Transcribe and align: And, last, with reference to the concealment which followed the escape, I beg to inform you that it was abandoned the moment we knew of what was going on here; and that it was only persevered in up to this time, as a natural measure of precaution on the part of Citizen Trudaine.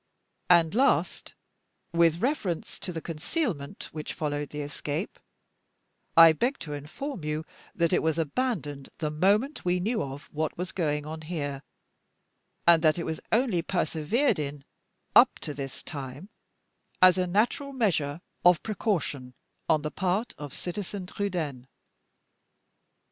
And, 0.49 0.73
last, 0.73 1.35
with 1.93 2.21
reference 2.23 2.79
to 2.79 2.91
the 2.91 3.01
concealment 3.01 3.83
which 3.91 4.13
followed 4.15 4.49
the 4.49 4.61
escape, 4.61 5.19
I 6.17 6.31
beg 6.33 6.57
to 6.61 6.73
inform 6.73 7.23
you 7.23 7.45
that 7.75 7.93
it 7.93 8.01
was 8.01 8.17
abandoned 8.17 8.89
the 8.97 9.11
moment 9.11 9.63
we 9.63 9.79
knew 9.79 10.01
of 10.01 10.23
what 10.33 10.57
was 10.57 10.71
going 10.71 11.05
on 11.05 11.21
here; 11.21 11.61
and 12.65 12.81
that 12.81 12.97
it 12.97 13.03
was 13.03 13.21
only 13.31 13.61
persevered 13.61 14.39
in 14.39 14.63
up 15.15 15.37
to 15.41 15.53
this 15.53 15.83
time, 15.83 16.29
as 16.99 17.19
a 17.19 17.27
natural 17.27 17.71
measure 17.71 18.21
of 18.43 18.63
precaution 18.63 19.35
on 19.69 19.83
the 19.83 19.91
part 19.91 20.33
of 20.35 20.51
Citizen 20.51 21.05
Trudaine. 21.05 21.67